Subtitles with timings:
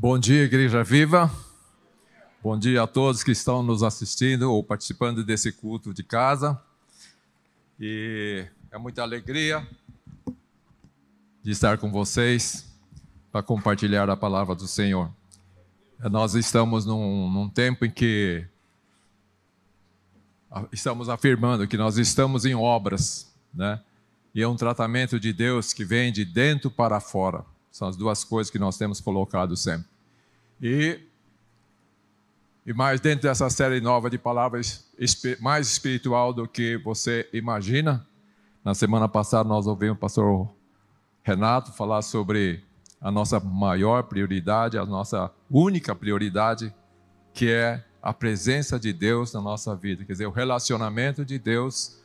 [0.00, 1.28] Bom dia, Igreja Viva.
[2.40, 6.56] Bom dia a todos que estão nos assistindo ou participando desse culto de casa.
[7.80, 9.66] E é muita alegria
[11.42, 12.72] de estar com vocês
[13.32, 15.10] para compartilhar a palavra do Senhor.
[15.98, 18.46] Nós estamos num, num tempo em que
[20.70, 23.80] estamos afirmando que nós estamos em obras, né?
[24.32, 27.44] E é um tratamento de Deus que vem de dentro para fora.
[27.70, 29.88] São as duas coisas que nós temos colocado sempre.
[30.60, 31.00] E,
[32.66, 34.88] e mais dentro dessa série nova de palavras,
[35.40, 38.06] mais espiritual do que você imagina.
[38.64, 40.48] Na semana passada nós ouvimos o pastor
[41.22, 42.64] Renato falar sobre
[43.00, 46.74] a nossa maior prioridade, a nossa única prioridade,
[47.32, 51.98] que é a presença de Deus na nossa vida, quer dizer, o relacionamento de Deus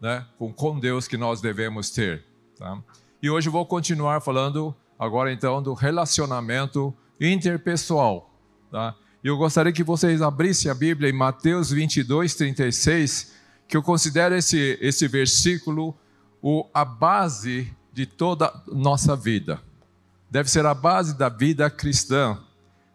[0.00, 2.24] né, com, com Deus que nós devemos ter.
[2.58, 2.78] Tá?
[3.22, 8.30] E hoje vou continuar falando agora então do relacionamento interpessoal.
[8.70, 8.94] Tá?
[9.22, 13.32] Eu gostaria que vocês abrissem a Bíblia em Mateus 22, 36,
[13.66, 15.96] que eu considero esse, esse versículo
[16.42, 19.60] o, a base de toda nossa vida.
[20.30, 22.38] Deve ser a base da vida cristã.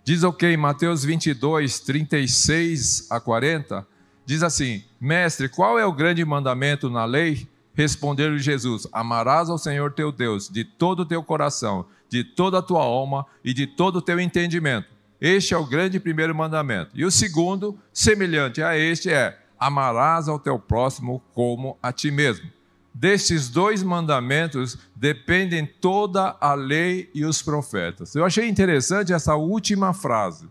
[0.04, 3.86] Diz o que em Mateus 22, 36 a 40,
[4.26, 7.48] diz assim: Mestre, qual é o grande mandamento na lei?
[7.82, 12.62] Respondeu-lhe Jesus: Amarás ao Senhor teu Deus de todo o teu coração, de toda a
[12.62, 14.88] tua alma e de todo o teu entendimento.
[15.20, 16.92] Este é o grande primeiro mandamento.
[16.94, 22.48] E o segundo, semelhante a este, é: Amarás ao teu próximo como a ti mesmo.
[22.94, 28.14] Destes dois mandamentos dependem toda a lei e os profetas.
[28.14, 30.48] Eu achei interessante essa última frase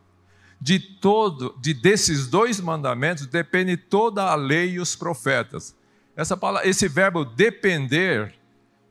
[0.61, 5.79] de todo, de desses dois mandamentos depende toda a lei e os profetas.
[6.21, 8.35] Essa palavra, esse verbo depender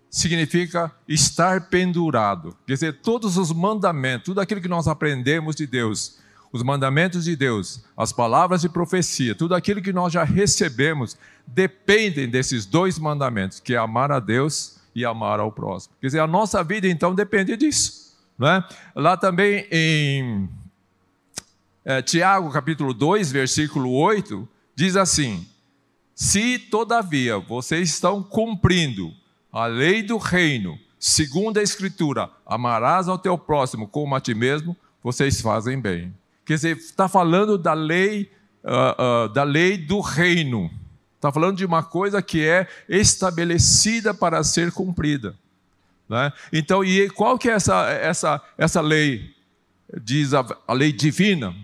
[0.09, 2.57] significa estar pendurado.
[2.65, 6.17] Quer dizer, todos os mandamentos, tudo aquilo que nós aprendemos de Deus,
[6.51, 12.27] os mandamentos de Deus, as palavras de profecia, tudo aquilo que nós já recebemos, dependem
[12.27, 15.93] desses dois mandamentos, que é amar a Deus e amar ao próximo.
[16.01, 18.17] Quer dizer, a nossa vida então depende disso.
[18.39, 18.67] Não é?
[18.95, 20.49] Lá também em
[21.85, 25.47] é, Tiago capítulo 2, versículo 8, diz assim:
[26.19, 29.13] Se todavia vocês estão cumprindo
[29.53, 34.75] a lei do reino, segundo a Escritura, amarás ao teu próximo como a ti mesmo,
[35.01, 36.13] vocês fazem bem.
[36.43, 38.29] Quer dizer, está falando da lei,
[38.65, 40.69] uh, uh, da lei do reino.
[41.15, 45.37] Está falando de uma coisa que é estabelecida para ser cumprida.
[46.09, 46.33] Né?
[46.51, 49.33] Então, e qual que é essa, essa, essa lei?
[50.03, 51.55] Diz a, a lei divina.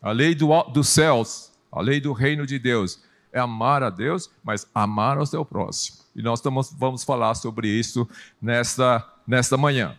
[0.00, 3.07] A lei do, dos céus, a lei do reino de Deus,
[3.38, 5.98] é amar a Deus, mas amar ao seu próximo.
[6.14, 8.08] E nós estamos, vamos falar sobre isso
[8.40, 9.96] nesta, nesta manhã.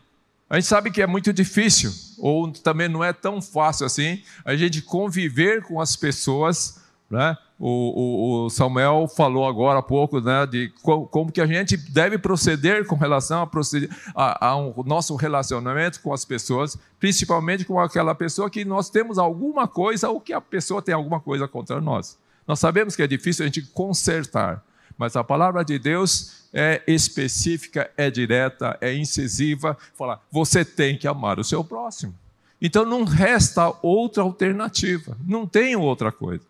[0.50, 4.56] A gente sabe que é muito difícil, ou também não é tão fácil assim, a
[4.56, 6.80] gente conviver com as pessoas
[7.10, 7.36] né?
[7.58, 11.76] O, o, o, Samuel falou agora há pouco né, de como, como, que a gente
[11.76, 17.66] deve proceder com relação a, proceder, a, a um, nosso relacionamento com as pessoas, principalmente
[17.66, 21.48] com aquela pessoa que nós temos alguma coisa ou que a pessoa tem alguma coisa
[21.48, 22.18] contra nós.
[22.50, 24.66] Nós sabemos que é difícil a gente consertar,
[24.98, 29.78] mas a palavra de Deus é específica, é direta, é incisiva.
[29.96, 32.12] Falar, você tem que amar o seu próximo.
[32.60, 36.44] Então não resta outra alternativa, não tem outra coisa.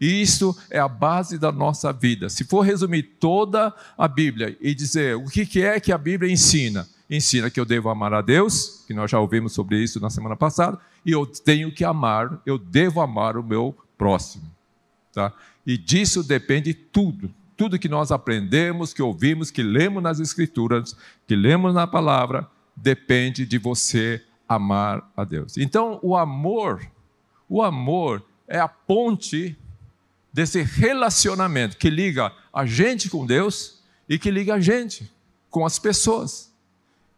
[0.00, 2.28] E isso é a base da nossa vida.
[2.28, 6.84] Se for resumir toda a Bíblia e dizer o que é que a Bíblia ensina,
[7.08, 10.34] ensina que eu devo amar a Deus, que nós já ouvimos sobre isso na semana
[10.34, 14.53] passada, e eu tenho que amar, eu devo amar o meu próximo.
[15.14, 15.32] Tá?
[15.64, 17.32] E disso depende tudo.
[17.56, 23.46] Tudo que nós aprendemos, que ouvimos, que lemos nas Escrituras, que lemos na palavra, depende
[23.46, 25.56] de você amar a Deus.
[25.56, 26.84] Então, o amor,
[27.48, 29.56] o amor é a ponte
[30.32, 35.10] desse relacionamento que liga a gente com Deus e que liga a gente
[35.48, 36.52] com as pessoas.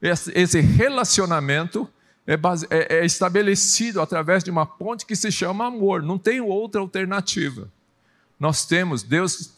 [0.02, 1.88] Esse relacionamento
[2.26, 6.40] é, base, é, é estabelecido através de uma ponte que se chama amor, não tem
[6.40, 7.72] outra alternativa.
[8.38, 9.54] Nós temos, Deus,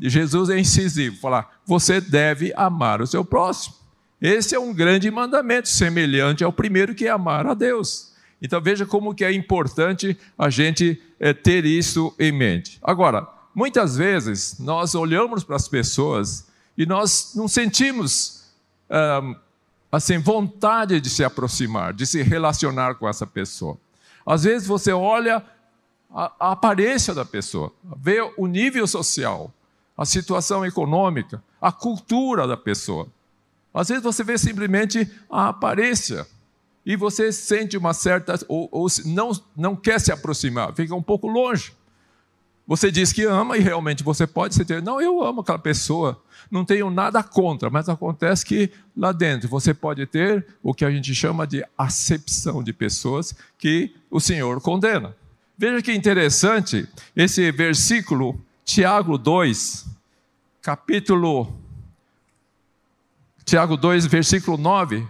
[0.00, 3.74] Jesus é incisivo, falar, você deve amar o seu próximo.
[4.20, 8.12] Esse é um grande mandamento, semelhante ao primeiro que é amar a Deus.
[8.42, 12.78] Então veja como que é importante a gente é, ter isso em mente.
[12.82, 16.46] Agora, muitas vezes nós olhamos para as pessoas
[16.76, 18.40] e nós não sentimos
[19.92, 23.78] assim vontade de se aproximar, de se relacionar com essa pessoa.
[24.26, 25.44] Às vezes você olha
[26.12, 29.52] a, a aparência da pessoa, vê o nível social,
[29.96, 33.06] a situação econômica, a cultura da pessoa.
[33.72, 36.26] Às vezes você vê simplesmente a aparência
[36.84, 38.38] e você sente uma certa.
[38.48, 41.72] ou, ou não, não quer se aproximar, fica um pouco longe.
[42.66, 44.80] Você diz que ama e realmente você pode ser.
[44.80, 49.74] Não, eu amo aquela pessoa, não tenho nada contra, mas acontece que lá dentro você
[49.74, 55.16] pode ter o que a gente chama de acepção de pessoas que o Senhor condena.
[55.60, 59.84] Veja que interessante esse versículo, Tiago 2,
[60.62, 61.54] capítulo.
[63.44, 65.06] Tiago 2, versículo 9,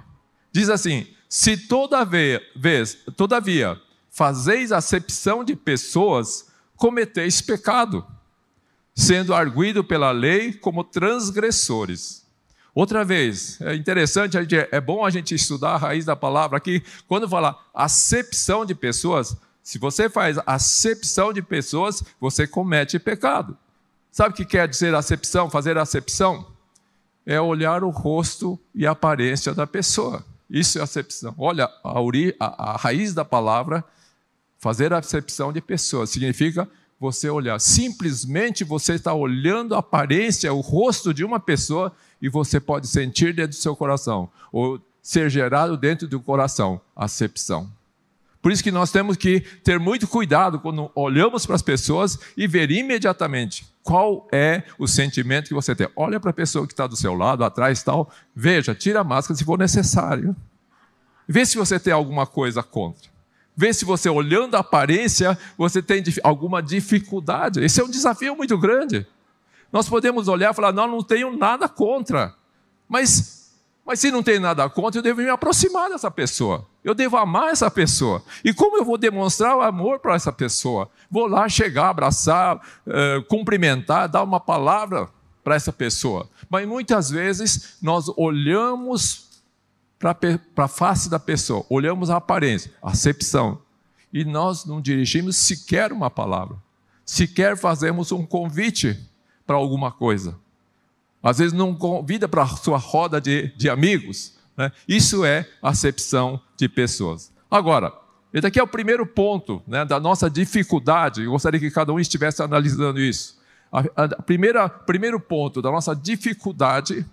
[0.50, 3.80] diz assim: Se toda vez, todavia,
[4.10, 8.04] fazeis acepção de pessoas, cometeis pecado,
[8.92, 12.26] sendo arguido pela lei como transgressores.
[12.74, 14.36] Outra vez, é interessante,
[14.72, 16.82] é bom a gente estudar a raiz da palavra aqui.
[17.06, 23.56] Quando fala acepção de pessoas, se você faz acepção de pessoas, você comete pecado.
[24.10, 25.50] Sabe o que quer dizer acepção?
[25.50, 26.46] Fazer acepção?
[27.24, 30.24] É olhar o rosto e a aparência da pessoa.
[30.48, 31.34] Isso é acepção.
[31.38, 33.84] Olha, a, ori, a, a raiz da palavra
[34.60, 36.68] Fazer acepção de pessoas significa
[37.00, 37.58] você olhar.
[37.58, 41.90] Simplesmente você está olhando a aparência, o rosto de uma pessoa
[42.20, 47.72] e você pode sentir dentro do seu coração, ou ser gerado dentro do coração, acepção.
[48.42, 52.46] Por isso que nós temos que ter muito cuidado quando olhamos para as pessoas e
[52.46, 55.88] ver imediatamente qual é o sentimento que você tem.
[55.94, 59.36] Olha para a pessoa que está do seu lado, atrás tal, veja, tira a máscara
[59.36, 60.34] se for necessário.
[61.28, 63.10] Vê se você tem alguma coisa contra.
[63.56, 67.62] Vê se você, olhando a aparência, você tem alguma dificuldade.
[67.62, 69.06] Esse é um desafio muito grande.
[69.72, 72.34] Nós podemos olhar e falar: não, não tenho nada contra.
[72.88, 73.39] Mas,
[73.84, 76.66] mas se não tenho nada contra, eu devo me aproximar dessa pessoa.
[76.84, 78.22] Eu devo amar essa pessoa.
[78.44, 80.88] E como eu vou demonstrar o amor para essa pessoa?
[81.10, 85.08] Vou lá chegar, abraçar, uh, cumprimentar, dar uma palavra
[85.42, 86.28] para essa pessoa.
[86.48, 89.28] Mas muitas vezes nós olhamos
[89.98, 90.16] para
[90.64, 93.60] a face da pessoa, olhamos a aparência, a acepção,
[94.12, 96.56] e nós não dirigimos sequer uma palavra,
[97.04, 98.98] sequer fazemos um convite
[99.46, 100.38] para alguma coisa.
[101.22, 104.34] Às vezes não convida para a sua roda de, de amigos.
[104.56, 104.72] Né?
[104.88, 107.32] Isso é acepção de pessoas.
[107.50, 107.92] Agora,
[108.32, 111.22] esse aqui é o primeiro ponto né, da nossa dificuldade.
[111.24, 113.38] Eu gostaria que cada um estivesse analisando isso.
[113.72, 117.04] A, a, a primeiro ponto da nossa dificuldade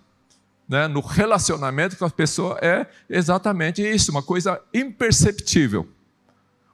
[0.68, 5.88] né, no relacionamento com a pessoa é exatamente isso, uma coisa imperceptível.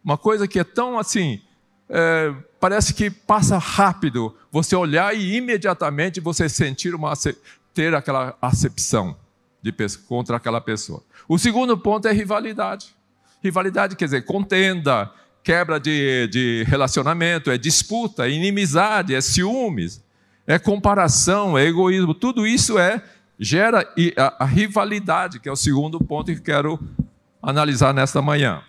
[0.04, 1.40] Uma coisa que é tão assim,
[1.88, 7.12] é, parece que passa rápido você olhar e imediatamente você sentir uma,
[7.72, 9.16] ter aquela acepção
[9.62, 9.72] de,
[10.06, 11.02] contra aquela pessoa.
[11.28, 12.94] O segundo ponto é rivalidade.
[13.42, 15.10] Rivalidade quer dizer contenda,
[15.42, 20.02] quebra de, de relacionamento, é disputa, é inimizade, é ciúmes,
[20.46, 22.14] é comparação, é egoísmo.
[22.14, 23.02] Tudo isso é
[23.38, 23.86] gera
[24.38, 26.78] a, rivalidade, que é o segundo ponto que quero
[27.42, 28.62] analisar nesta manhã.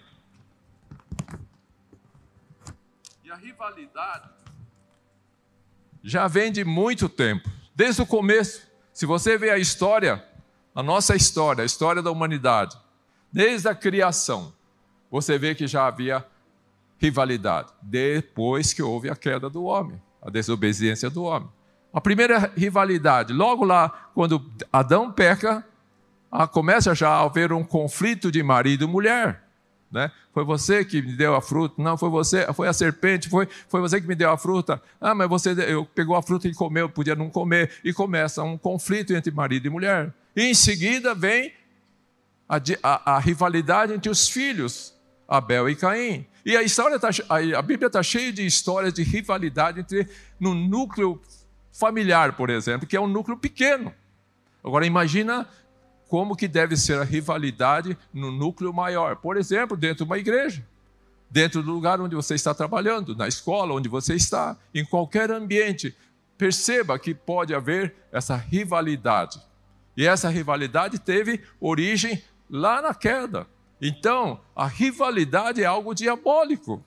[3.24, 3.36] E a
[3.66, 4.36] rivalidade
[6.08, 8.62] já vem de muito tempo, desde o começo.
[8.94, 10.24] Se você vê a história,
[10.76, 12.78] a nossa história, a história da humanidade,
[13.34, 14.54] desde a criação,
[15.10, 16.24] você vê que já havia
[17.00, 21.50] rivalidade, depois que houve a queda do homem, a desobediência do homem.
[21.92, 25.66] A primeira rivalidade, logo lá, quando Adão peca,
[26.52, 29.45] começa já a haver um conflito de marido e mulher.
[29.96, 30.12] Né?
[30.34, 31.82] Foi você que me deu a fruta?
[31.82, 34.82] Não, foi você, foi a serpente, foi, foi você que me deu a fruta.
[35.00, 37.72] Ah, mas você eu, pegou a fruta e comeu, podia não comer.
[37.82, 40.14] E começa um conflito entre marido e mulher.
[40.36, 41.54] E em seguida vem
[42.50, 44.94] a, a, a rivalidade entre os filhos,
[45.26, 46.28] Abel e Caim.
[46.46, 51.22] E a história tá, a, Bíblia está cheia de histórias de rivalidade entre no núcleo
[51.72, 53.94] familiar, por exemplo, que é um núcleo pequeno.
[54.62, 55.48] Agora imagina
[56.16, 59.18] como que deve ser a rivalidade no núcleo maior.
[59.18, 60.66] Por exemplo, dentro de uma igreja,
[61.30, 65.94] dentro do lugar onde você está trabalhando, na escola onde você está, em qualquer ambiente.
[66.38, 69.42] Perceba que pode haver essa rivalidade.
[69.98, 73.46] E essa rivalidade teve origem lá na queda.
[73.82, 76.82] Então, a rivalidade é algo diabólico.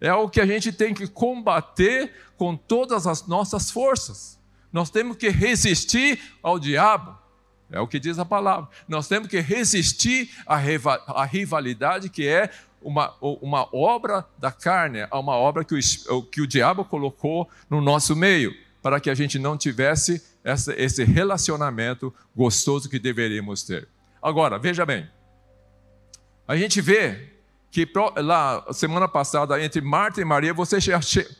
[0.00, 4.36] É algo que a gente tem que combater com todas as nossas forças.
[4.72, 7.27] Nós temos que resistir ao diabo.
[7.70, 8.68] É o que diz a palavra.
[8.88, 15.64] Nós temos que resistir à rivalidade que é uma, uma obra da carne, uma obra
[15.64, 15.74] que
[16.08, 20.74] o, que o diabo colocou no nosso meio, para que a gente não tivesse essa,
[20.80, 23.88] esse relacionamento gostoso que deveríamos ter.
[24.22, 25.08] Agora, veja bem,
[26.46, 27.37] a gente vê
[27.70, 30.78] que lá, semana passada, entre Marta e Maria, você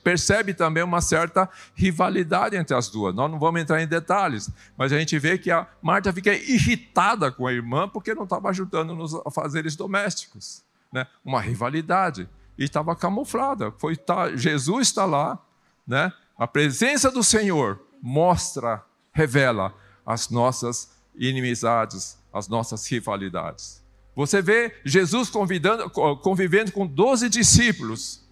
[0.04, 3.14] percebe também uma certa rivalidade entre as duas.
[3.14, 7.32] Nós não vamos entrar em detalhes, mas a gente vê que a Marta fica irritada
[7.32, 10.62] com a irmã porque não estava ajudando nos afazeres domésticos.
[10.92, 11.06] Né?
[11.24, 12.28] Uma rivalidade.
[12.58, 13.72] E estava camuflada.
[13.78, 15.38] Foi, tá, Jesus está lá,
[15.86, 16.12] né?
[16.36, 23.82] a presença do Senhor mostra, revela as nossas inimizades, as nossas rivalidades.
[24.18, 28.28] Você vê Jesus convidando, convivendo com doze discípulos.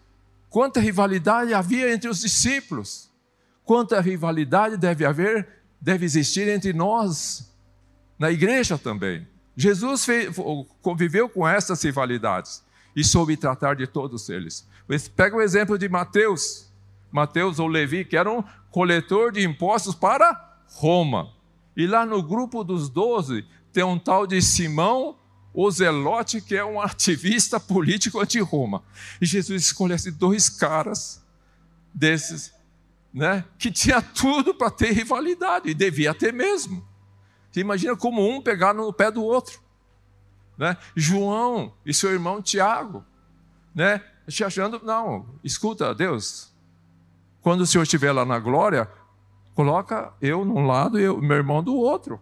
[0.51, 3.09] Quanta rivalidade havia entre os discípulos.
[3.63, 5.47] Quanta rivalidade deve haver,
[5.81, 7.55] deve existir entre nós,
[8.19, 9.29] na igreja também.
[9.57, 10.35] Jesus fez,
[10.83, 12.65] conviveu com essas rivalidades
[12.97, 14.69] e soube tratar de todos eles.
[15.15, 16.69] Pega o exemplo de Mateus.
[17.13, 21.31] Mateus ou Levi, que era um coletor de impostos para Roma.
[21.77, 25.17] E lá no grupo dos doze tem um tal de Simão
[25.59, 28.85] o Zelote, que é um ativista político anti-Roma.
[29.19, 31.25] E Jesus escolhesse dois caras
[31.95, 32.53] desses,
[33.13, 36.87] né, que tinha tudo para ter rivalidade, e devia ter mesmo.
[37.51, 39.59] Você imagina como um pegar no pé do outro.
[40.59, 40.77] Né?
[40.95, 43.03] João e seu irmão Tiago,
[43.75, 44.05] né?
[44.45, 46.53] achando, não, escuta, Deus,
[47.41, 48.91] quando o Senhor estiver lá na glória,
[49.55, 52.21] coloca eu num lado e meu irmão do outro.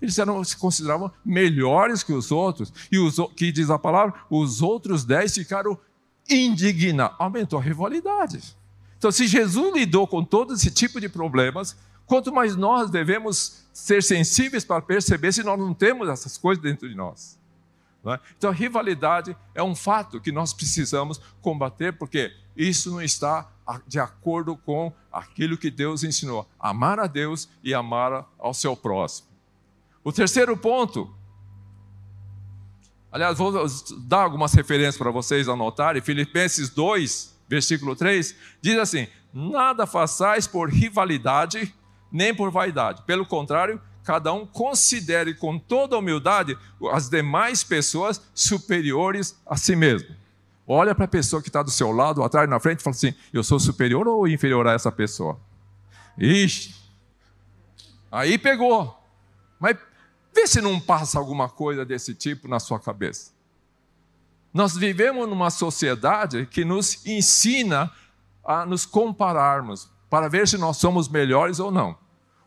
[0.00, 2.72] Eles eram, se consideravam melhores que os outros.
[2.90, 5.78] E os, que diz a palavra, os outros dez ficaram
[6.28, 7.16] indignados.
[7.18, 8.40] Aumentou a rivalidade.
[8.96, 11.76] Então, se Jesus lidou com todo esse tipo de problemas,
[12.06, 16.88] quanto mais nós devemos ser sensíveis para perceber se nós não temos essas coisas dentro
[16.88, 17.38] de nós.
[18.06, 18.18] É?
[18.36, 23.50] Então, a rivalidade é um fato que nós precisamos combater, porque isso não está
[23.86, 29.29] de acordo com aquilo que Deus ensinou: amar a Deus e amar ao seu próximo.
[30.02, 31.12] O terceiro ponto,
[33.12, 33.52] aliás, vou
[34.06, 36.00] dar algumas referências para vocês anotarem.
[36.00, 41.74] Filipenses 2, versículo 3, diz assim: Nada façais por rivalidade,
[42.10, 43.02] nem por vaidade.
[43.02, 46.56] Pelo contrário, cada um considere com toda humildade
[46.90, 50.16] as demais pessoas superiores a si mesmo.
[50.66, 53.14] Olha para a pessoa que está do seu lado, atrás, na frente, e fala assim:
[53.32, 55.38] Eu sou superior ou inferior a essa pessoa?
[56.16, 56.74] Ixi,
[58.10, 58.96] aí pegou.
[59.58, 59.76] Mas
[60.34, 63.32] Vê se não passa alguma coisa desse tipo na sua cabeça.
[64.52, 67.90] Nós vivemos numa sociedade que nos ensina
[68.44, 71.96] a nos compararmos para ver se nós somos melhores ou não.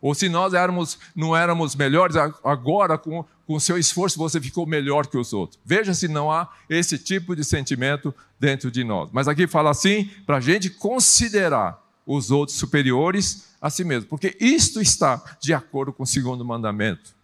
[0.01, 5.07] Ou se nós éramos, não éramos melhores, agora com, o seu esforço você ficou melhor
[5.07, 5.59] que os outros.
[5.63, 9.09] Veja se não há esse tipo de sentimento dentro de nós.
[9.13, 14.35] Mas aqui fala assim, para a gente considerar os outros superiores a si mesmo, porque
[14.41, 17.15] isto está de acordo com o segundo mandamento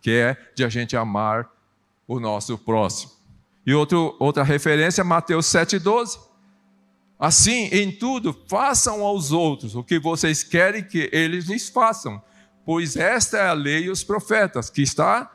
[0.00, 1.48] que é de a gente amar
[2.06, 3.12] o nosso próximo.
[3.66, 6.18] E outro, outra referência, Mateus 7,12.
[7.18, 12.22] Assim, em tudo, façam aos outros o que vocês querem que eles lhes façam,
[12.64, 15.30] pois esta é a lei e os profetas, que está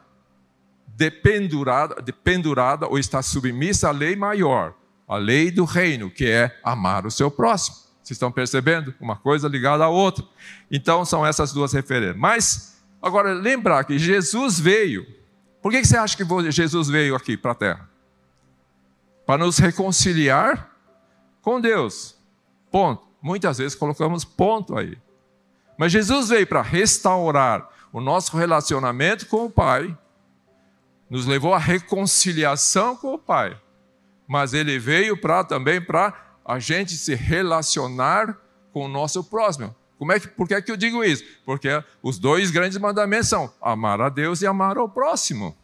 [0.88, 4.74] dependurada, dependurada ou está submissa à lei maior,
[5.08, 7.76] a lei do reino, que é amar o seu próximo.
[8.02, 8.94] Vocês estão percebendo?
[9.00, 10.26] Uma coisa ligada à outra.
[10.72, 12.18] Então, são essas duas referências.
[12.18, 12.73] Mas
[13.04, 15.06] Agora, lembrar que Jesus veio.
[15.62, 17.90] Por que você acha que Jesus veio aqui para a terra?
[19.26, 20.72] Para nos reconciliar
[21.42, 22.16] com Deus.
[22.72, 23.06] Ponto.
[23.22, 24.98] Muitas vezes colocamos ponto aí.
[25.78, 29.98] Mas Jesus veio para restaurar o nosso relacionamento com o Pai,
[31.10, 33.60] nos levou à reconciliação com o Pai.
[34.26, 36.14] Mas ele veio para também para
[36.46, 38.38] a gente se relacionar
[38.72, 39.76] com o nosso próximo.
[39.98, 41.24] Como é que, por que, é que eu digo isso?
[41.46, 41.70] Porque
[42.02, 45.56] os dois grandes mandamentos são amar a Deus e amar ao próximo.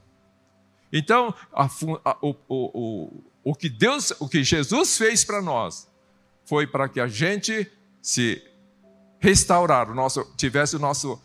[0.92, 5.88] Então, a, a, o, o, o, que Deus, o que Jesus fez para nós,
[6.46, 7.72] foi para que a gente
[8.02, 8.42] se
[9.20, 11.22] restaurar, o nosso, tivesse o nosso,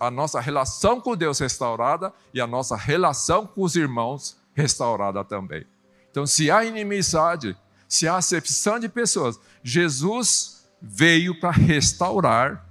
[0.00, 5.66] a nossa relação com Deus restaurada e a nossa relação com os irmãos restaurada também.
[6.10, 7.56] Então, se há inimizade,
[7.86, 12.66] se há acepção de pessoas, Jesus veio para restaurar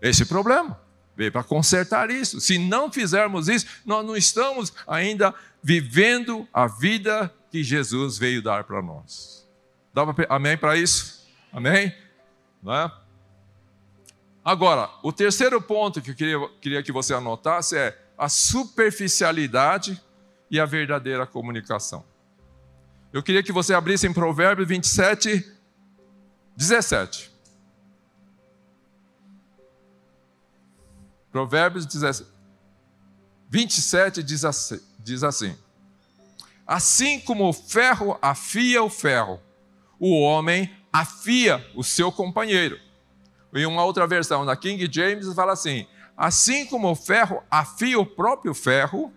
[0.00, 0.80] esse problema,
[1.16, 2.40] veio para consertar isso.
[2.40, 8.64] Se não fizermos isso, nós não estamos ainda vivendo a vida que Jesus veio dar
[8.64, 9.48] para nós.
[9.92, 11.26] Dá pra, amém para isso?
[11.52, 11.94] Amém?
[12.66, 12.90] É?
[14.44, 20.00] Agora, o terceiro ponto que eu queria, queria que você anotasse é a superficialidade
[20.50, 22.04] e a verdadeira comunicação.
[23.12, 25.53] Eu queria que você abrisse em Provérbios 27,
[26.56, 27.32] 17.
[31.30, 31.86] Provérbios
[33.50, 35.56] 27 diz assim, diz assim:
[36.66, 39.40] Assim como o ferro afia o ferro,
[39.98, 42.78] o homem afia o seu companheiro.
[43.52, 48.06] Em uma outra versão, na King James, fala assim: assim como o ferro afia o
[48.06, 49.12] próprio ferro,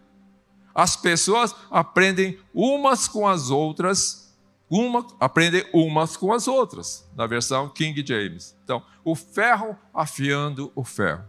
[0.74, 4.27] as pessoas aprendem umas com as outras,
[4.70, 8.56] uma, aprendem umas com as outras, na versão King James.
[8.64, 11.24] Então, o ferro afiando o ferro.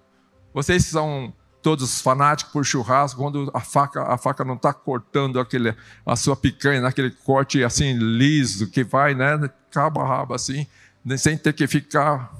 [0.53, 5.75] Vocês são todos fanáticos por churrasco, quando a faca, a faca não está cortando aquele,
[6.05, 10.67] a sua picanha, naquele corte assim liso, que vai, né, cabo a rabo assim,
[11.17, 12.33] sem ter que ficar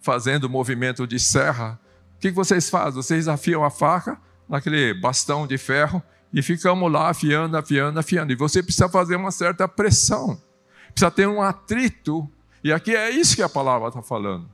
[0.00, 1.78] fazendo movimento de serra.
[2.16, 3.02] O que vocês fazem?
[3.02, 8.32] Vocês afiam a faca naquele bastão de ferro e ficamos lá afiando, afiando, afiando.
[8.32, 10.40] E você precisa fazer uma certa pressão,
[10.92, 12.28] precisa ter um atrito.
[12.62, 14.48] E aqui é isso que a palavra está falando.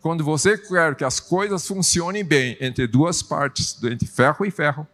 [0.00, 4.86] Quando você quer que as coisas funcionem bem entre duas partes, entre ferro e ferro,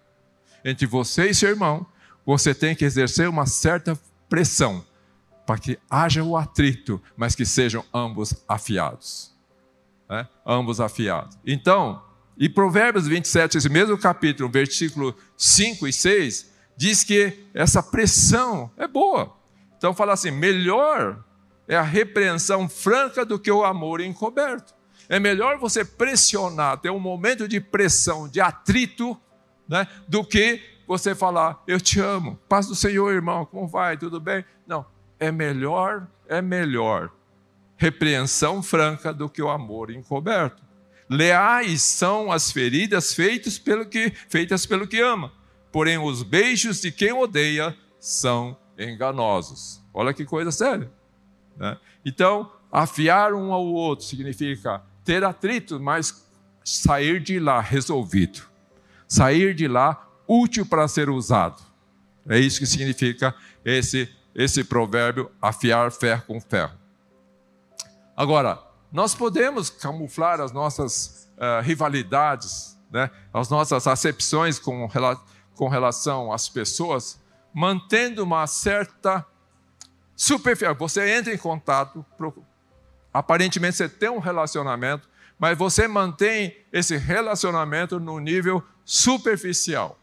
[0.64, 1.86] entre você e seu irmão,
[2.24, 3.96] você tem que exercer uma certa
[4.28, 4.84] pressão
[5.46, 9.32] para que haja o atrito, mas que sejam ambos afiados.
[10.10, 10.28] Né?
[10.44, 11.38] Ambos afiados.
[11.46, 12.02] Então,
[12.36, 18.86] e Provérbios 27, esse mesmo capítulo, versículo 5 e 6, diz que essa pressão é
[18.86, 19.34] boa.
[19.78, 21.24] Então fala assim: melhor
[21.66, 24.74] é a repreensão franca do que o amor encoberto.
[25.08, 29.16] É melhor você pressionar, ter um momento de pressão, de atrito,
[29.68, 34.20] né, do que você falar, eu te amo, paz do Senhor, irmão, como vai, tudo
[34.20, 34.44] bem?
[34.66, 34.86] Não,
[35.18, 37.10] é melhor, é melhor
[37.76, 40.62] repreensão franca do que o amor encoberto.
[41.08, 45.32] Leais são as feridas feitas pelo que, feitas pelo que ama,
[45.70, 49.80] porém os beijos de quem odeia são enganosos.
[49.94, 50.90] Olha que coisa séria.
[51.56, 51.76] Né?
[52.04, 56.26] Então, afiar um ao outro significa ter atrito, mas
[56.64, 58.42] sair de lá resolvido.
[59.06, 61.62] Sair de lá útil para ser usado.
[62.28, 63.34] É isso que significa
[63.64, 66.74] esse, esse provérbio, afiar ferro com ferro.
[68.16, 68.58] Agora,
[68.96, 74.88] nós podemos camuflar as nossas uh, rivalidades, né, as nossas acepções com,
[75.54, 77.20] com relação às pessoas,
[77.52, 79.22] mantendo uma certa
[80.16, 80.78] superficialidade.
[80.78, 82.02] Você entra em contato,
[83.12, 85.06] aparentemente você tem um relacionamento,
[85.38, 89.98] mas você mantém esse relacionamento no nível superficial.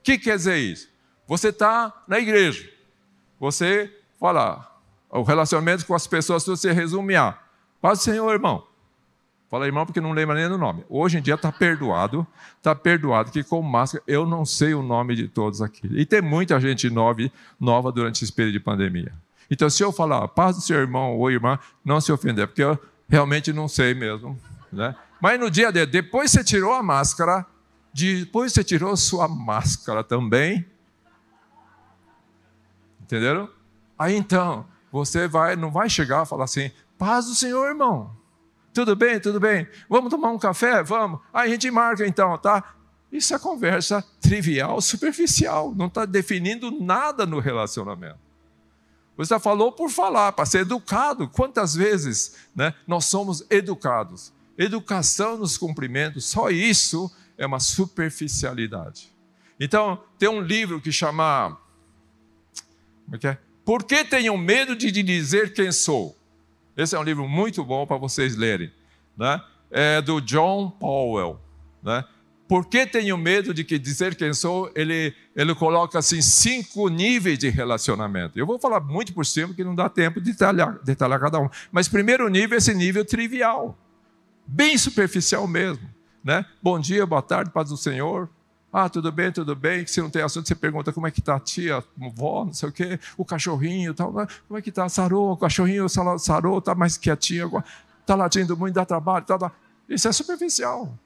[0.00, 0.86] O que quer dizer isso?
[1.26, 2.70] Você está na igreja,
[3.38, 4.70] você fala,
[5.08, 7.39] o relacionamento com as pessoas você resume a
[7.80, 8.66] Paz do Senhor, irmão.
[9.50, 10.84] Fala irmão porque não lembra nem do nome.
[10.88, 12.24] Hoje em dia está perdoado,
[12.56, 15.88] está perdoado que com máscara eu não sei o nome de todos aqui.
[15.90, 19.12] E tem muita gente nova, durante esse período de pandemia.
[19.50, 22.78] Então se eu falar paz do seu irmão ou irmã, não se ofender, porque eu
[23.08, 24.38] realmente não sei mesmo.
[24.72, 24.94] Né?
[25.20, 27.44] Mas no dia de depois você tirou a máscara,
[27.92, 30.64] depois você tirou sua máscara também.
[33.02, 33.50] Entenderam?
[33.98, 38.14] Aí então, você vai, não vai chegar e falar assim, Paz do Senhor, irmão.
[38.74, 39.66] Tudo bem, tudo bem.
[39.88, 40.82] Vamos tomar um café?
[40.82, 41.18] Vamos.
[41.32, 42.74] Aí a gente marca então, tá?
[43.10, 45.74] Isso é conversa trivial, superficial.
[45.74, 48.18] Não está definindo nada no relacionamento.
[49.16, 51.26] Você falou por falar, para ser educado.
[51.26, 54.30] Quantas vezes né, nós somos educados?
[54.58, 59.10] Educação nos cumprimentos, só isso é uma superficialidade.
[59.58, 61.58] Então, tem um livro que chama.
[63.06, 63.38] Como é que é?
[63.64, 66.19] Por que tenho medo de dizer quem sou?
[66.76, 68.70] Esse é um livro muito bom para vocês lerem.
[69.16, 69.40] Né?
[69.70, 71.40] É do John Powell.
[71.82, 72.04] Né?
[72.50, 74.72] Por que tenho medo de que dizer quem sou?
[74.74, 78.36] Ele, ele coloca assim cinco níveis de relacionamento.
[78.36, 81.48] Eu vou falar muito por cima, que não dá tempo de detalhar, detalhar cada um.
[81.70, 83.78] Mas primeiro nível é esse nível trivial,
[84.44, 85.88] bem superficial mesmo.
[86.24, 86.44] Né?
[86.60, 88.28] Bom dia, boa tarde, paz do Senhor.
[88.72, 89.84] Ah, tudo bem, tudo bem.
[89.86, 91.82] Se não tem assunto, você pergunta como é que está a tia,
[92.14, 94.12] vó, não sei o quê, o cachorrinho, tal.
[94.12, 94.26] Né?
[94.46, 94.88] como é que está?
[94.88, 97.62] Sarou, o cachorrinho sarou, está mais quietinho,
[98.00, 99.52] está latindo muito, dá trabalho, tal, tal.
[99.88, 100.96] Isso é superficial.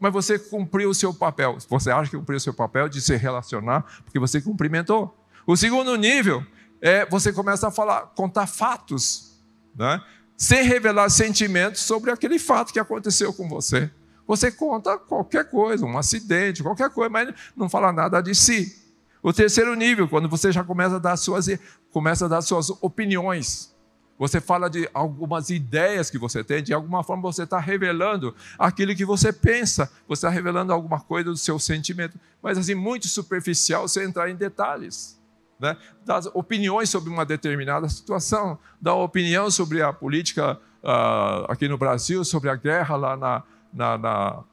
[0.00, 1.56] Mas você cumpriu o seu papel.
[1.68, 5.16] Você acha que cumpriu o seu papel de se relacionar porque você cumprimentou.
[5.46, 6.44] O segundo nível
[6.80, 9.40] é você começa a falar, contar fatos,
[9.76, 10.02] né?
[10.36, 13.90] sem revelar sentimentos sobre aquele fato que aconteceu com você.
[14.26, 18.82] Você conta qualquer coisa, um acidente, qualquer coisa, mas não fala nada de si.
[19.22, 21.46] O terceiro nível, quando você já começa a dar suas,
[21.90, 23.74] começa a dar suas opiniões.
[24.18, 28.94] Você fala de algumas ideias que você tem, de alguma forma você está revelando aquilo
[28.94, 33.88] que você pensa, você está revelando alguma coisa do seu sentimento, mas assim, muito superficial
[33.88, 35.20] você entrar em detalhes.
[35.58, 35.76] Né?
[36.04, 42.24] Das opiniões sobre uma determinada situação, dar opinião sobre a política uh, aqui no Brasil,
[42.24, 43.42] sobre a guerra lá na,
[43.74, 44.44] na, na,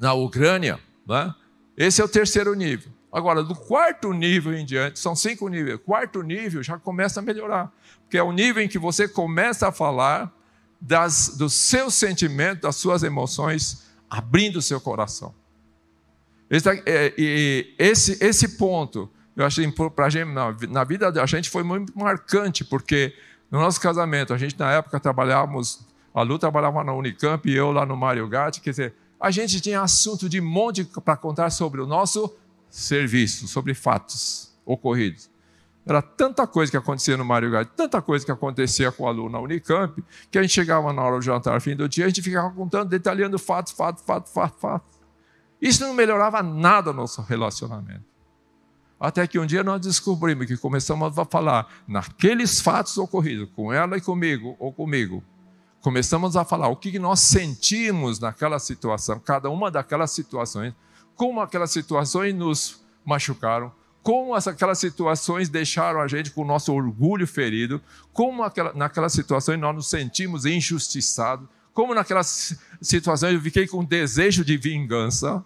[0.00, 0.78] na Ucrânia.
[1.06, 1.34] Né?
[1.76, 2.92] Esse é o terceiro nível.
[3.12, 7.72] Agora, do quarto nível em diante, são cinco níveis, quarto nível já começa a melhorar,
[8.02, 10.30] porque é o nível em que você começa a falar
[10.78, 15.34] das, dos seus sentimentos, das suas emoções, abrindo o seu coração.
[16.50, 17.14] Esse, é,
[17.78, 22.64] esse, esse ponto, eu achei para gente, na, na vida da gente foi muito marcante,
[22.64, 23.14] porque
[23.50, 27.70] no nosso casamento, a gente na época trabalhávamos, a Lu trabalhava na Unicamp e eu
[27.70, 31.78] lá no Mario Gatti, quer dizer, a gente tinha assunto de monte para contar sobre
[31.78, 32.34] o nosso
[32.70, 35.28] serviço, sobre fatos ocorridos.
[35.84, 39.28] Era tanta coisa que acontecia no Mário Gatti, tanta coisa que acontecia com o aluno
[39.28, 42.22] na Unicamp, que a gente chegava na hora do jantar, fim do dia, a gente
[42.22, 44.98] ficava contando, detalhando fatos, fatos, fatos, fatos, fatos.
[45.60, 48.06] Isso não melhorava nada no nosso relacionamento.
[48.98, 53.98] Até que um dia nós descobrimos que começamos a falar naqueles fatos ocorridos, com ela
[53.98, 55.22] e comigo, ou comigo.
[55.86, 60.74] Começamos a falar o que nós sentimos naquela situação, cada uma daquelas situações,
[61.14, 63.70] como aquelas situações nos machucaram,
[64.02, 67.80] como aquelas situações deixaram a gente com o nosso orgulho ferido,
[68.12, 74.44] como aquela, naquelas situações nós nos sentimos injustiçados, como naquelas situações eu fiquei com desejo
[74.44, 75.44] de vingança.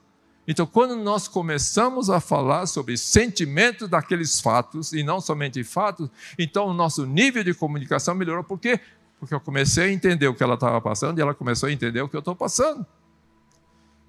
[0.49, 6.67] Então, quando nós começamos a falar sobre sentimentos daqueles fatos, e não somente fatos, então
[6.67, 8.43] o nosso nível de comunicação melhorou.
[8.43, 8.81] Por quê?
[9.21, 12.01] Porque eu comecei a entender o que ela estava passando e ela começou a entender
[12.01, 12.85] o que eu estou passando.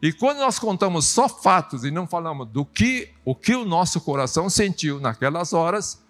[0.02, 4.02] E quando nós contamos só fatos e não falamos do que o que o nosso
[4.02, 6.04] coração sentiu naquelas horas,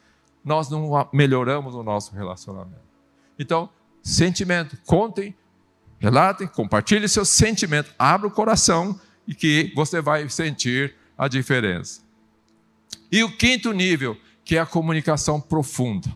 [0.45, 2.79] nós não melhoramos o nosso relacionamento.
[3.37, 3.69] Então,
[4.01, 5.35] sentimento, contem,
[5.99, 12.01] relatem, compartilhem seus sentimentos, abra o coração e que você vai sentir a diferença.
[13.11, 16.07] E o quinto nível, que é a comunicação profunda.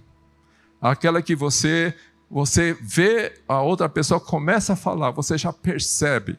[0.80, 1.96] Aquela que você
[2.30, 6.38] você vê a outra pessoa começa a falar, você já percebe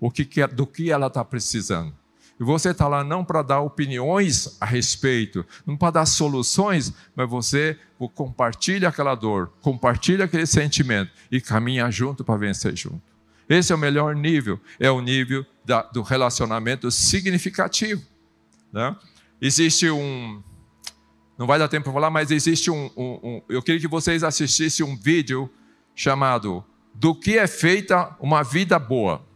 [0.00, 1.94] o que, do que ela está precisando.
[2.38, 7.28] E você está lá não para dar opiniões a respeito, não para dar soluções, mas
[7.28, 7.78] você
[8.14, 13.00] compartilha aquela dor, compartilha aquele sentimento e caminha junto para vencer junto.
[13.48, 18.02] Esse é o melhor nível, é o nível da, do relacionamento significativo.
[18.72, 18.94] Né?
[19.40, 20.42] Existe um.
[21.38, 23.42] Não vai dar tempo para falar, mas existe um, um, um.
[23.48, 25.50] Eu queria que vocês assistissem um vídeo
[25.94, 29.26] chamado Do que é feita uma vida boa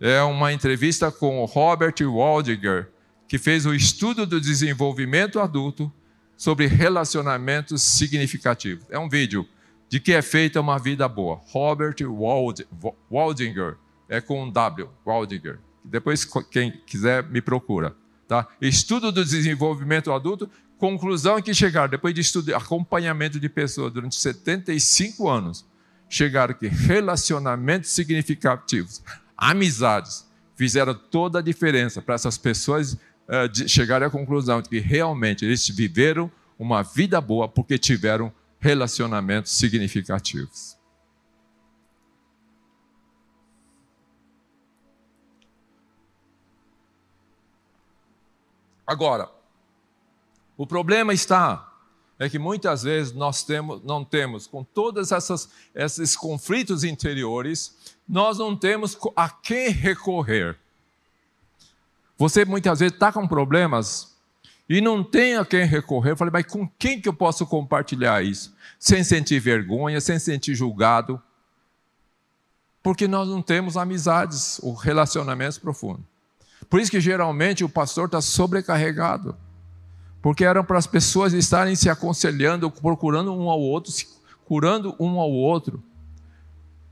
[0.00, 2.88] é uma entrevista com o Robert Waldinger,
[3.26, 5.92] que fez o estudo do desenvolvimento adulto
[6.36, 8.84] sobre relacionamentos significativos.
[8.90, 9.48] É um vídeo
[9.88, 11.40] de que é feita uma vida boa.
[11.46, 12.66] Robert Wald,
[13.10, 13.76] Waldinger,
[14.08, 15.58] é com um W, Waldinger.
[15.82, 17.96] Depois, quem quiser, me procura.
[18.28, 18.46] Tá?
[18.60, 25.28] Estudo do desenvolvimento adulto, conclusão que chegaram, depois de estudo, acompanhamento de pessoas durante 75
[25.28, 25.64] anos,
[26.08, 29.02] chegaram que relacionamentos significativos
[29.36, 35.44] amizades fizeram toda a diferença para essas pessoas uh, chegarem à conclusão de que realmente
[35.44, 40.76] eles viveram uma vida boa porque tiveram relacionamentos significativos.
[48.86, 49.28] Agora,
[50.56, 51.72] o problema está
[52.18, 55.10] é que muitas vezes nós temos, não temos, com todos
[55.74, 57.76] esses conflitos interiores,
[58.08, 60.56] nós não temos a quem recorrer.
[62.16, 64.16] Você muitas vezes está com problemas
[64.68, 66.12] e não tem a quem recorrer.
[66.12, 68.54] Eu falei, mas com quem que eu posso compartilhar isso?
[68.78, 71.20] Sem sentir vergonha, sem sentir julgado.
[72.82, 76.04] Porque nós não temos amizades ou relacionamentos profundos.
[76.70, 79.36] Por isso que geralmente o pastor está sobrecarregado.
[80.20, 83.92] Porque eram para as pessoas estarem se aconselhando, procurando um ao outro,
[84.44, 85.82] curando um ao outro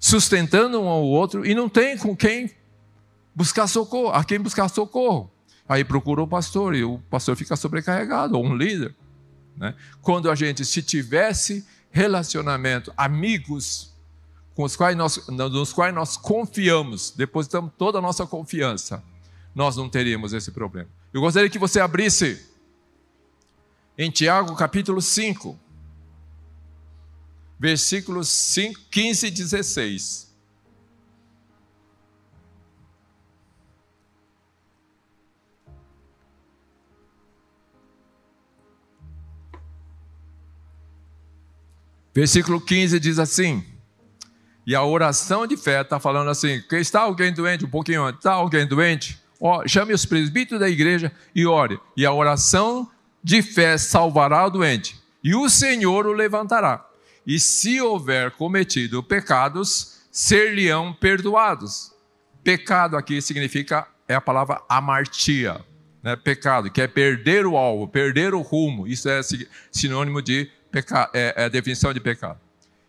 [0.04, 2.50] sustentando um ao outro e não tem com quem
[3.34, 5.32] buscar socorro, a quem buscar socorro.
[5.66, 8.94] Aí procura o pastor e o pastor fica sobrecarregado, ou um líder.
[9.56, 9.74] Né?
[10.02, 13.94] Quando a gente, se tivesse relacionamento, amigos
[14.54, 19.02] com os quais nós, nos quais nós confiamos, depositamos toda a nossa confiança,
[19.54, 20.90] nós não teríamos esse problema.
[21.14, 22.44] Eu gostaria que você abrisse
[23.96, 25.64] em Tiago capítulo 5
[27.58, 30.34] versículos 5, 15 e 16.
[42.14, 43.64] Versículo 15 diz assim:
[44.66, 47.64] E a oração de fé está falando assim: que está alguém doente?
[47.64, 49.18] Um pouquinho antes, está alguém doente?
[49.40, 51.80] Ó, chame os presbíteros da igreja e ore.
[51.96, 52.88] E a oração
[53.24, 56.86] de fé salvará o doente, e o Senhor o levantará
[57.26, 61.92] e se houver cometido pecados, ser-lhe-ão perdoados.
[62.42, 65.64] Pecado aqui significa, é a palavra amartia.
[66.02, 66.16] né?
[66.16, 68.86] pecado, que é perder o alvo, perder o rumo.
[68.86, 69.20] Isso é
[69.72, 72.38] sinônimo de pecado, é, é a definição de pecado.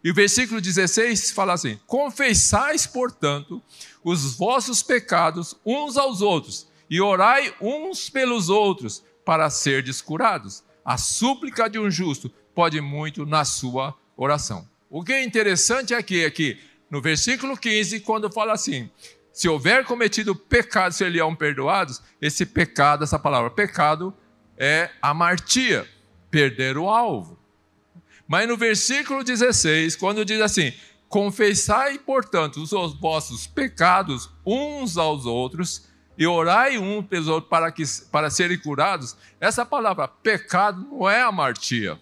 [0.03, 3.63] E o versículo 16 fala assim: Confessais, portanto,
[4.03, 10.63] os vossos pecados uns aos outros, e orai uns pelos outros, para ser curados.
[10.85, 14.69] A súplica de um justo pode muito na sua oração.
[14.89, 16.57] O que é interessante aqui é que,
[16.89, 18.89] no versículo 15, quando fala assim:
[19.33, 24.13] se houver cometido pecado, seriam perdoados, esse pecado, essa palavra pecado,
[24.57, 25.85] é amartia,
[26.31, 27.37] perder o alvo.
[28.27, 30.71] Mas no versículo 16, quando diz assim:
[31.09, 37.83] Confessai, portanto, os vossos pecados uns aos outros e orai um pelos outros para, que,
[38.11, 41.99] para serem curados, essa palavra pecado não é amartia.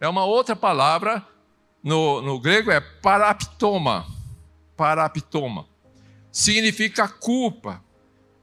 [0.00, 1.26] É uma outra palavra,
[1.82, 4.06] no, no grego é paraptoma.
[4.76, 5.66] Paraptoma.
[6.30, 7.82] Significa culpa.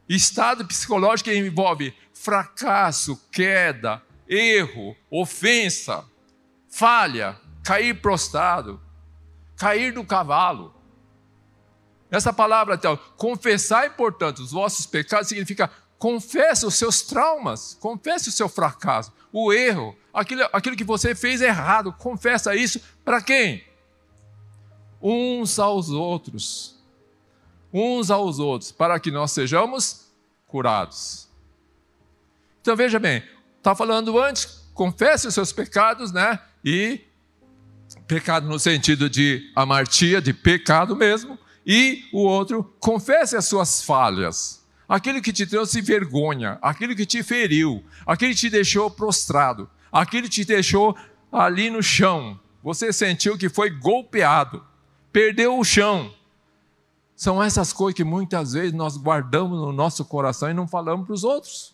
[0.07, 6.05] Estado psicológico que envolve fracasso, queda, erro, ofensa,
[6.69, 8.81] falha, cair prostrado,
[9.55, 10.72] cair do cavalo.
[12.13, 18.31] Essa palavra, então, confessai, portanto, os vossos pecados, significa confesse os seus traumas, confesse o
[18.31, 23.63] seu fracasso, o erro, aquilo, aquilo que você fez errado, confessa isso para quem?
[25.01, 26.79] Uns aos outros.
[27.73, 30.11] Uns aos outros, para que nós sejamos
[30.45, 31.27] curados.
[32.61, 33.23] Então veja bem,
[33.57, 36.39] está falando antes, confesse os seus pecados, né?
[36.63, 37.01] E
[38.05, 44.65] pecado no sentido de amartia, de pecado mesmo, e o outro, confesse as suas falhas,
[44.87, 50.23] aquilo que te trouxe vergonha, aquilo que te feriu, aquilo que te deixou prostrado, aquilo
[50.23, 50.95] que te deixou
[51.31, 52.39] ali no chão.
[52.61, 54.63] Você sentiu que foi golpeado,
[55.11, 56.13] perdeu o chão.
[57.15, 61.13] São essas coisas que muitas vezes nós guardamos no nosso coração e não falamos para
[61.13, 61.73] os outros.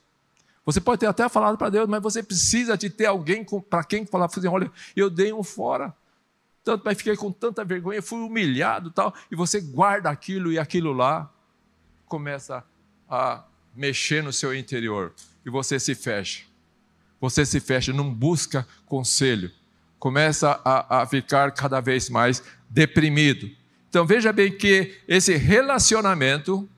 [0.66, 4.06] Você pode ter até falado para Deus, mas você precisa de ter alguém para quem
[4.06, 5.96] falar, assim, olha, eu dei um fora
[6.64, 10.94] tanto, mas fiquei com tanta vergonha, fui humilhado tal, e você guarda aquilo e aquilo
[10.94, 11.32] lá,
[12.06, 12.64] começa
[13.08, 13.44] a
[13.76, 15.14] mexer no seu interior,
[15.46, 16.44] e você se fecha.
[17.22, 19.52] Você se fecha, não busca conselho,
[19.98, 23.50] começa a, a ficar cada vez mais deprimido.
[23.90, 26.70] Então veja bem que esse relacionamento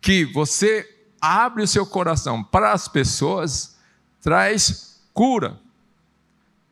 [0.00, 0.88] que você
[1.20, 3.78] abre o seu coração para as pessoas
[4.20, 5.58] traz cura.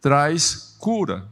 [0.00, 1.29] Traz cura.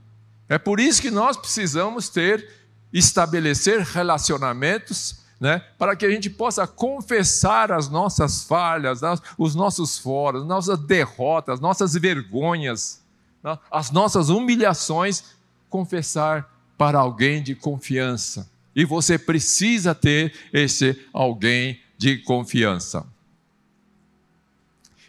[0.48, 2.48] É por isso que nós precisamos ter,
[2.92, 9.00] estabelecer relacionamentos, né, para que a gente possa confessar as nossas falhas,
[9.36, 13.02] os nossos foras, nossas derrotas, as nossas vergonhas,
[13.42, 15.22] né, as nossas humilhações,
[15.68, 18.50] confessar para alguém de confiança.
[18.74, 23.06] E você precisa ter esse alguém de confiança.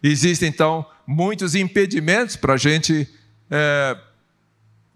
[0.01, 3.07] Existem então muitos impedimentos para a gente
[3.49, 3.97] é,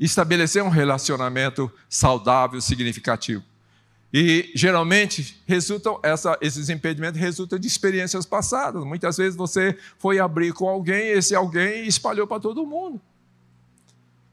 [0.06, 3.44] estabelecer um relacionamento saudável, significativo.
[4.14, 8.84] E geralmente resultam essa, esses impedimentos resultam de experiências passadas.
[8.84, 13.02] Muitas vezes você foi abrir com alguém, esse alguém espalhou para todo mundo.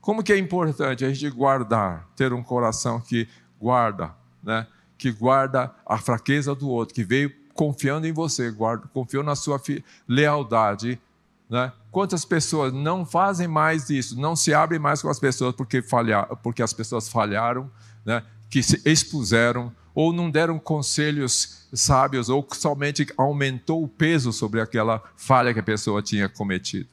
[0.01, 3.27] Como que é importante a gente guardar, ter um coração que
[3.59, 4.67] guarda, né?
[4.99, 9.61] Que guarda a fraqueza do outro, que veio confiando em você, guarda, confiou na sua
[10.07, 11.01] lealdade
[11.51, 11.73] né?
[11.91, 16.37] Quantas pessoas não fazem mais isso, não se abrem mais com as pessoas porque, falhar,
[16.37, 17.71] porque as pessoas falharam,
[18.05, 18.23] né?
[18.49, 25.03] que se expuseram, ou não deram conselhos sábios, ou somente aumentou o peso sobre aquela
[25.17, 26.89] falha que a pessoa tinha cometido.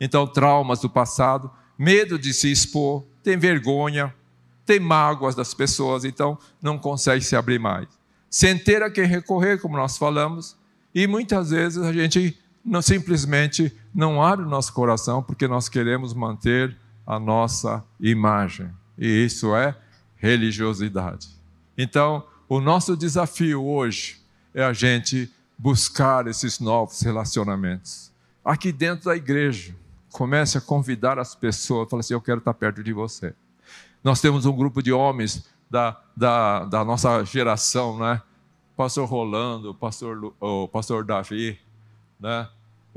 [0.00, 4.14] Então, traumas do passado, medo de se expor, tem vergonha,
[4.64, 7.88] tem mágoas das pessoas, então não consegue se abrir mais.
[8.30, 10.56] Sem ter a quem recorrer, como nós falamos,
[10.94, 16.12] e muitas vezes a gente não, simplesmente não abre o nosso coração porque nós queremos
[16.14, 16.76] manter
[17.06, 18.70] a nossa imagem.
[18.98, 19.76] E isso é
[20.16, 21.28] religiosidade.
[21.76, 24.20] Então, o nosso desafio hoje
[24.54, 28.12] é a gente buscar esses novos relacionamentos.
[28.44, 29.74] Aqui dentro da igreja,
[30.12, 33.34] comece a convidar as pessoas, fala assim: Eu quero estar perto de você.
[34.02, 38.22] Nós temos um grupo de homens da, da, da nossa geração, né?
[38.76, 41.58] Pastor Rolando, pastor, o pastor Davi,
[42.18, 42.48] né?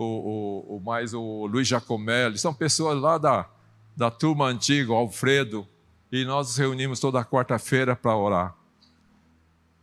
[0.03, 3.47] O, o, o mais o Luiz Jacomelli, são pessoas lá da,
[3.95, 5.67] da turma antiga, o Alfredo,
[6.11, 8.55] e nós nos reunimos toda quarta-feira para orar.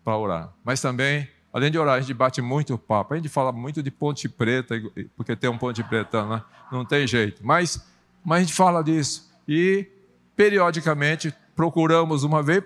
[0.04, 0.52] Para orar.
[0.64, 3.14] Mas também, além de orar, a gente bate muito papo.
[3.14, 4.74] A gente fala muito de Ponte Preta,
[5.16, 6.42] porque tem um Ponte Preta, né?
[6.70, 7.40] não tem jeito.
[7.44, 7.82] Mas,
[8.24, 9.30] mas a gente fala disso.
[9.46, 9.86] E,
[10.36, 12.62] periodicamente, procuramos uma vez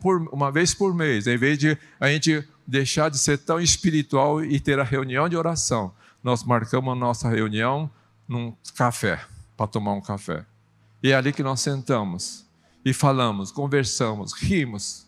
[0.00, 4.44] por, uma vez por mês, em vez de a gente deixar de ser tão espiritual
[4.44, 7.90] e ter a reunião de oração, nós marcamos a nossa reunião
[8.26, 9.20] num café,
[9.56, 10.44] para tomar um café.
[11.02, 12.46] E é ali que nós sentamos
[12.84, 15.06] e falamos, conversamos, rimos.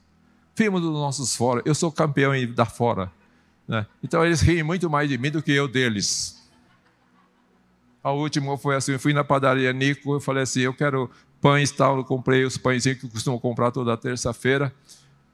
[0.56, 1.62] Rimos dos nossos fora.
[1.64, 3.10] Eu sou campeão em dar fora.
[3.66, 3.86] Né?
[4.02, 6.40] Então eles riem muito mais de mim do que eu deles.
[8.02, 11.70] A última foi assim: eu fui na padaria Nico, eu falei assim: eu quero pães
[11.70, 11.98] tal.
[11.98, 14.72] Eu comprei os pãezinhos que eu costumo comprar toda terça-feira.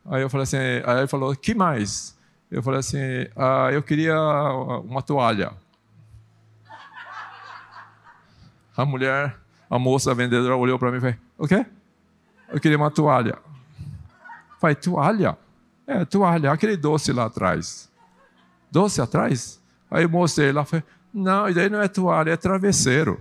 [0.04, 2.16] Aí eu falei assim: aí ele falou: que mais?
[2.50, 2.98] Eu falei assim:
[3.34, 4.16] ah, eu queria
[4.84, 5.52] uma toalha.
[8.76, 9.36] A mulher,
[9.70, 11.64] a moça a vendedora olhou para mim e falou: o quê?
[12.48, 13.38] Eu queria uma toalha.
[14.60, 15.36] Falei: toalha?
[15.86, 17.90] É, toalha, aquele doce lá atrás.
[18.70, 19.60] Doce atrás?
[19.90, 20.84] Aí eu mostrei lá, falei,
[21.14, 23.20] não, isso aí não é toalha, é travesseiro.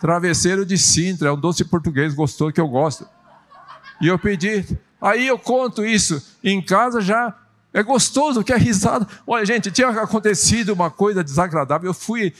[0.00, 3.08] Travesseiro de Sintra, é um doce português gostoso que eu gosto.
[4.00, 7.34] E eu pedi, aí eu conto isso em casa já
[7.76, 9.06] é gostoso, que é risada.
[9.26, 11.90] Olha, gente, tinha acontecido uma coisa desagradável.
[11.90, 12.32] Eu fui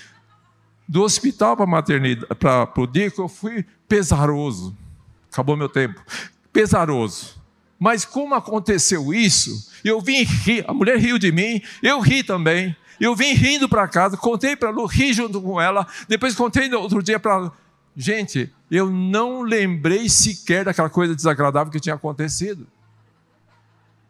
[0.88, 4.76] do hospital para maternidade, para o Dico, eu fui pesaroso.
[5.30, 6.00] Acabou meu tempo.
[6.52, 7.36] Pesaroso.
[7.78, 12.74] Mas como aconteceu isso, eu vim rir, a mulher riu de mim, eu ri também.
[12.98, 16.78] Eu vim rindo para casa, contei para Lu, ri junto com ela, depois contei no
[16.80, 17.52] outro dia para
[17.96, 22.66] Gente, eu não lembrei sequer daquela coisa desagradável que tinha acontecido.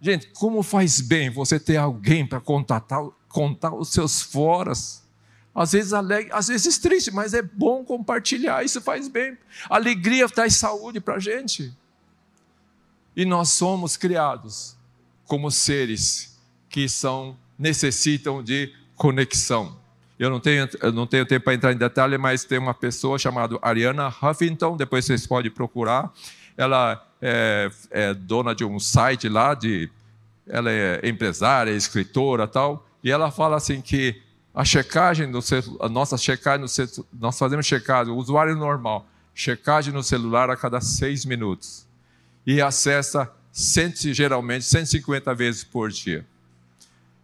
[0.01, 5.06] Gente, como faz bem você ter alguém para contar os seus foras.
[5.57, 9.39] Às vezes alegre, às vezes triste, mas é bom compartilhar, isso faz bem.
[9.71, 11.75] Alegria traz saúde para a gente.
[13.17, 14.77] E nós somos criados
[15.25, 16.39] como seres
[16.69, 19.75] que são necessitam de conexão.
[20.19, 23.19] Eu não tenho, eu não tenho tempo para entrar em detalhe, mas tem uma pessoa
[23.19, 26.13] chamada Ariana Huffington, depois vocês podem procurar.
[26.55, 29.91] Ela é, é dona de um site lá, de,
[30.47, 34.26] ela é empresária, escritora tal, e ela fala assim que
[34.57, 35.41] a checagem do
[35.81, 40.81] a nossa checagem no, nós fazemos checagem, o usuário normal, checagem no celular a cada
[40.81, 41.87] seis minutos
[42.47, 43.31] e acessa
[44.15, 46.27] geralmente 150 vezes por dia.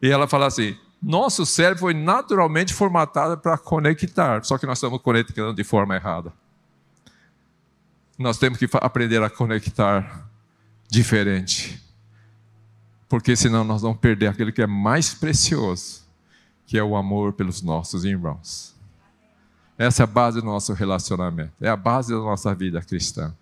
[0.03, 5.01] E ela fala assim: nosso cérebro foi naturalmente formatado para conectar, só que nós estamos
[5.01, 6.35] conectando de forma errada.
[8.19, 10.29] Nós temos que aprender a conectar
[10.87, 11.83] diferente,
[13.09, 16.02] porque senão nós vamos perder aquilo que é mais precioso,
[16.73, 18.75] que é o amor pelos nossos irmãos.
[19.77, 23.37] Essa é a base do nosso relacionamento, é a base da nossa vida cristã.